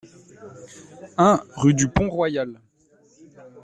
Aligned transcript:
un 1.19 1.43
rue 1.57 1.75
du 1.75 1.87
Pont 1.87 2.09
Royal 2.09 2.59